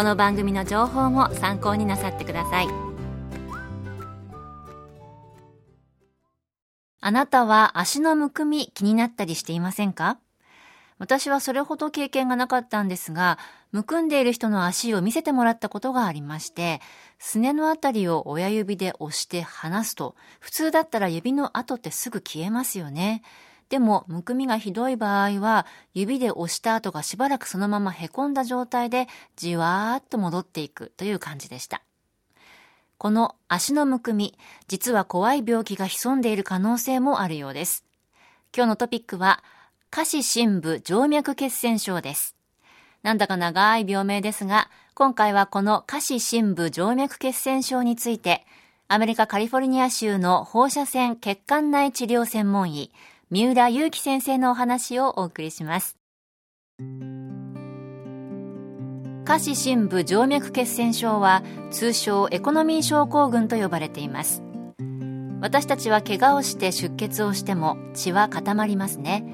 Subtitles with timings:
[0.00, 2.68] この番組の情報も参考になさってください
[7.02, 10.18] あなたは足のむくみ気になったりしていませんか？
[10.98, 13.38] 私はそれほど経験がなかったんですが、
[13.72, 16.80] むくんでいる人の足を見せてもらったことがありまして、
[17.18, 23.20] すねのあたりを親指で押して離すと、普通だったら指の跡ってすぐ消えますよね。
[23.70, 31.80] でも、むくみがひどい場合は、指で押した後がしばらくそのまま凹んだ状態で、じわーっと戻っていくという感じでした。
[32.98, 37.84] この足のむくみ、実は怖い病気が潜んでいる可能性もあるようです。
[38.54, 39.42] 今日のトピックは、
[39.90, 42.34] 下肢深部静脈血栓症です。
[43.04, 48.44] なんだか長い病名ですが、今回はこの下肢深部静脈血栓症について、
[48.88, 52.90] アメリカカリフォルニア州の放射線血管内治療専門医、
[53.32, 55.96] 三浦祐樹先生のお話をお送りします。
[59.24, 64.42] 下肢深部静脈血栓症は通称エコノミー症候群と呼ばれています。
[65.40, 69.24] 私たちは怪我をして出血をしても血は固まりますね。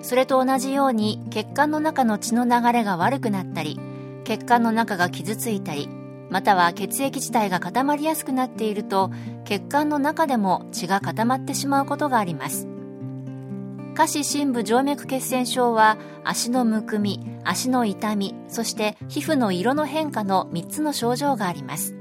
[0.00, 3.78] それと同じように血管の中の血の流れが悪くなったり、
[4.24, 5.90] 血管の中が傷ついたり、
[6.30, 9.10] または血液自体が固まりやすくなっていると
[9.44, 12.71] 血管の中でも血が固まってしまうことがあります
[13.94, 21.94] 下肢深部静脈血栓症は足のむくみ、足の痛み、そして皮膚の色の変化の3つの症状があります。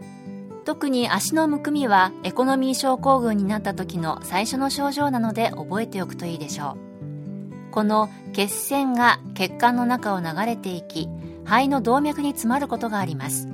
[0.64, 7.72] 特に足のむくみはエコノミー症候群になった時の最初の症状なので覚えておくといいでしょう。
[7.72, 11.10] この血栓が血管の中を流れていき、
[11.44, 13.50] 肺の動脈に詰まることがあります。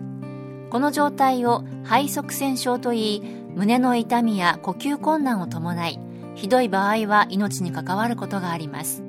[0.70, 3.22] この状態を肺塞栓症といい、
[3.56, 6.00] 胸の痛みや呼吸困難を伴い、
[6.38, 9.04] ひどい場合は命に関わることがあります。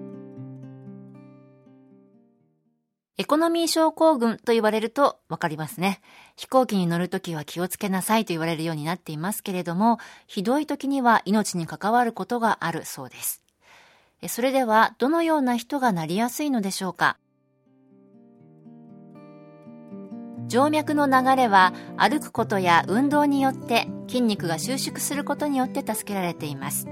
[3.19, 6.01] エコノミー症候群と言われるとわかりますね。
[6.37, 13.43] 飛行機に乗るときは気をつけなさいと言われるようになっていますけれども、ひどい時には命に関わることがあるそうです。
[14.29, 17.19] それでは、どのような人がなりやすいのでしょうか？
[20.49, 26.87] 静脈の流れは歩くことや運動によって筋肉が収縮することによって助けられています。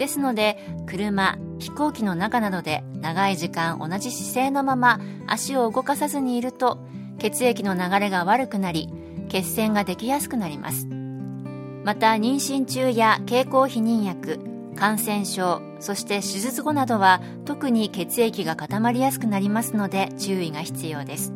[0.00, 0.56] ですので
[0.86, 6.78] 車飛行機の中などで長い時間同じ姿勢のまま足を動かさずにいると
[7.18, 8.88] 血液の流れが悪くなり
[9.28, 10.86] 血栓ができやすくなります。
[11.84, 14.40] また妊娠中や経口避妊薬
[14.74, 21.34] 感染症そして手術後などは特に血液が固まりやすくなりますので注意が必要です。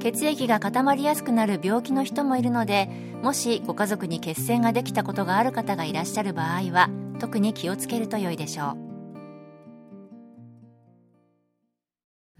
[0.00, 2.88] 血液が固まりやすくなる病気の人もいるので
[3.22, 8.88] もしご家族に血栓ができたことがある方がいらっしゃる場合は特に気をつけると良いでしょう。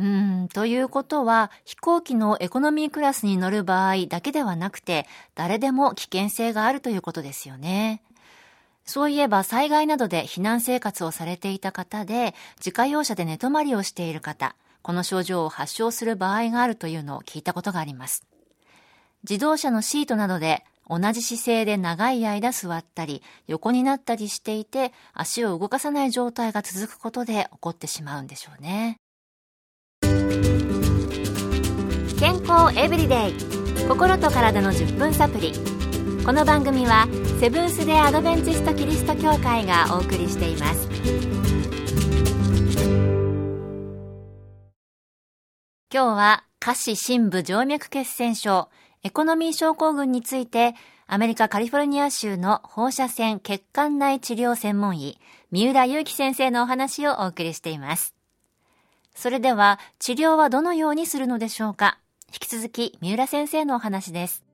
[0.01, 8.03] うん、ということは、飛行機のエコノミークラスに乗る場合だけではなくて、誰でも危険性があるということですよね。
[8.85, 18.25] そういえば災害などで避難生活をされていた方で、自家用車で寝泊まりをしている方、この症状を発症する場合があるというのを聞いたことがあります。
[19.29, 28.99] 自動車のシートなどで同じ姿勢で長い間座ったり、横になったりしていて、足を動かさない状態が続くことで起こってしまうんでしょうね。
[32.19, 33.59] 健康エブリデイ。
[33.89, 35.53] 心と体の10分サプリ
[36.27, 37.09] この番組は
[37.41, 40.89] セブンス・デ・アドベンチスト・キリスト教会がお送りしています。
[45.91, 48.69] 今日は下肢深部静脈血栓症。
[49.03, 50.75] エコノミー症候群について、
[51.07, 55.19] アメリカカリフォルニア州の放射線血管内治療専門医、
[55.51, 58.15] 三浦祐樹先生のお話をお送りしています。
[59.15, 61.99] それでは、治療はどのようにするのでしょうか？
[62.29, 64.45] 引き続き、三浦先生のお話です。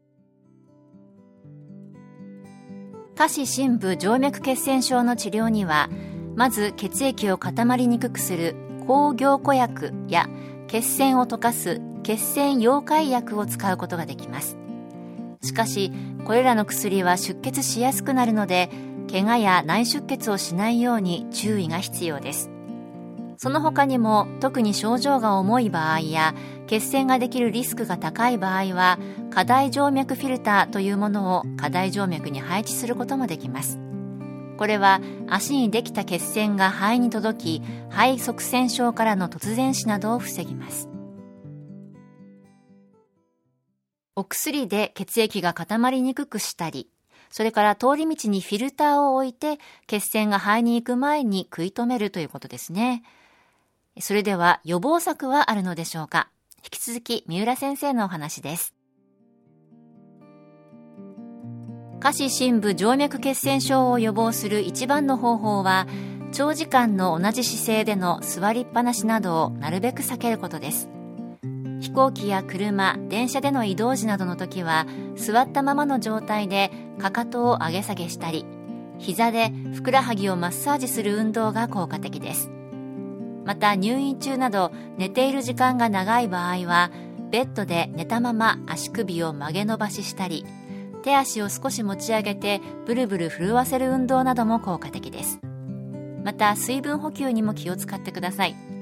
[3.16, 5.88] 下肢深部静脈血栓症の治療には
[6.34, 8.56] まず血液を固まりにくくする
[8.88, 10.28] 抗凝固薬や
[10.66, 14.56] 血栓を溶かす血栓溶解薬を使うことができます。
[15.42, 15.92] しかし
[16.24, 18.70] これらの薬は出血しやすくなるので
[19.10, 22.50] 怪我や内出血をしないように注意が必要です。
[23.36, 26.34] その他にも特に症状が重い場合や
[26.66, 28.98] 血栓ができるリスクが高い場合は
[29.30, 33.80] 過大静脈フィルターというものを過大静脈に配置することもできます。
[34.56, 40.93] これは足にできた血栓が肺に届き肺塞栓症からの突然死などを防ぎます。
[44.16, 46.88] お薬で血液が固まりにくくしたり
[47.30, 49.58] それから通り道にフィルターを置いて
[49.88, 53.02] 血栓が肺に行く前に食い止めるということですね。
[54.00, 56.28] それでは予防策はあるのでしょうか？
[56.62, 58.74] 引き続き三浦先生のお話です。
[61.98, 65.88] 下肢深部静脈血栓症を予防する一番の方法は
[66.32, 70.88] 長時間の同じ姿勢での座りっぱなしなどをなるべく避けることです。
[71.94, 74.86] 行機や車電車での移動時などの時は
[75.16, 78.44] 座ったままの状態でかかとを上げ下げしたり
[78.98, 82.50] 膝でふくらはぎをマッサージする運動が効果的です。
[83.44, 86.90] また入院中など寝ている時間が長い場合は
[87.30, 90.46] ベッドで寝たまま足首を曲げ伸ばししたり
[91.02, 95.40] 手足を少し持ち上げてブルブル震わせる運動なども効果的です。
[96.24, 98.73] また水分補給にも気を使ってください。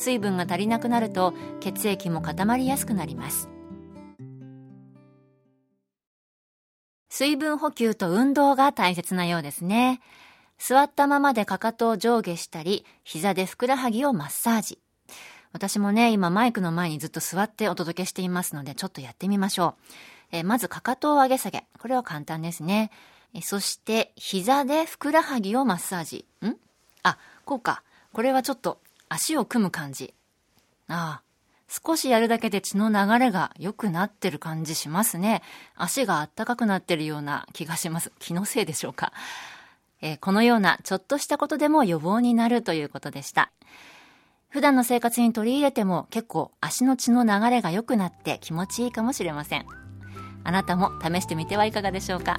[0.00, 3.48] 水分が足りなくなると血液も固まりやすくなります
[7.08, 10.00] 水分補給と運動が大切なようですね
[10.60, 14.78] 座ったままでかかとを上下したり、膝でふくらはぎをマッサージ。
[15.52, 19.74] 私もね、今マイクの前にずっと座ってお届けしていますので、ちょっとやってみましょ
[20.32, 20.36] う。
[20.36, 21.64] えまずかかとを上げ下げ。
[21.78, 22.90] これは簡単ですね。
[23.32, 26.26] えそして、膝でふくらはぎをマッサージ。
[26.44, 26.56] ん？
[27.04, 27.16] あ、
[27.46, 27.82] こうか。
[28.12, 28.80] これはちょっと
[29.10, 30.14] 足を組む感じ。
[30.88, 31.22] ああ。
[31.72, 35.40] 少しやるだけで血の流れが良くなってる感じしますね。
[35.76, 38.10] 足があったかくなってるような気がします。
[38.18, 39.12] 気のせいでしょうか。
[40.02, 43.52] えー、このようなちょっとしたことでも予防になるということでした。
[44.48, 49.66] 普段の生活に取り入れても結構足の血の流れが良くなって気持ちいいかもしれません。
[50.42, 52.38] あなたも試してみてはいかがでしょうか。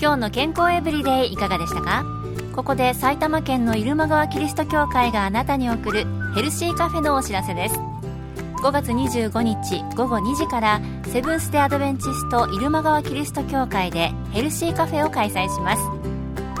[0.00, 2.21] 今日の健康エブリデイいかがでしたか？
[2.54, 7.76] ここで埼玉県の入間川キリスト教会があなたに送るヘルシーカフェのお知らせです。
[7.76, 15.82] 5月25日午後2時からセブンス・デ・アドベンチスト入間川キリスト教会でヘルシーカフェを開催します。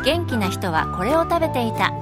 [0.02, 1.92] 元気な人はこれを食べていた。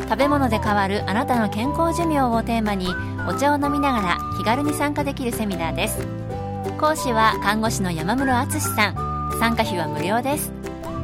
[0.00, 2.88] 食べ物で変わるあなたの健康寿命をテーマに
[3.28, 6.06] お茶を飲みながら気軽に参加できるセミナーです。
[6.78, 8.94] 講師は看護師の山室敦さん。
[9.38, 10.57] 参加費は無料です。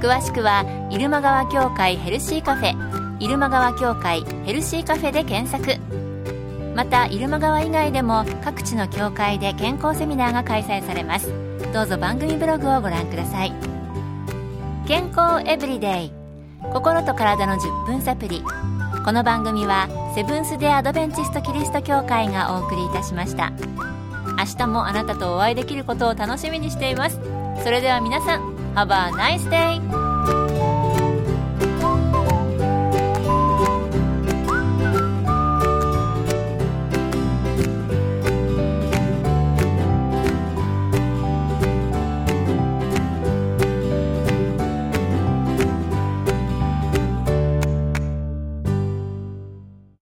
[0.04, 5.80] 詳しくは入間川協会ヘルシーカフェ入間川協会ヘルシーカフェで検索。
[6.74, 11.32] また入間川以外でも各地の教会で健康セミナーが開催されます。
[11.72, 13.54] どうぞ番組ブログをご覧ください。
[14.86, 16.12] 健康エブリデイ。
[16.60, 18.42] 心と体の10分サプリ
[19.06, 23.54] この番組はセブンス・デ・アドベンチスト・キリスト教会がお送りいたしました。
[24.36, 27.18] 明日もあなたとお会いできることを楽しみにしています。
[27.62, 30.03] それでは皆さん Have a nice day!